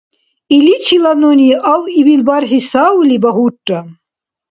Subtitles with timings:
[0.55, 3.79] Иличила нуни авъибил бархӀи савли багьурра.